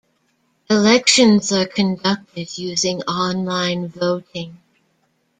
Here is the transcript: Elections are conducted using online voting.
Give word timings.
Elections 0.67 1.51
are 1.51 1.67
conducted 1.67 2.57
using 2.57 3.03
online 3.03 3.87
voting. 3.87 4.57